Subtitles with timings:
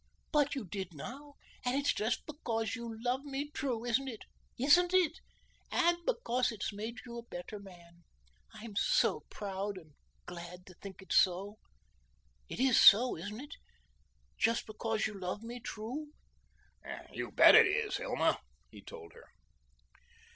[0.31, 4.23] But you did now, and it's just because you love me true, isn't it?
[4.57, 5.19] Isn't it?
[5.69, 8.01] And because it's made you a better man.
[8.51, 9.93] I'm so proud and
[10.25, 11.59] glad to think it's so.
[12.49, 13.53] It is so, isn't it?
[14.39, 16.07] Just because you love me true."
[17.13, 18.39] "You bet it is, Hilma,"
[18.71, 19.25] he told her.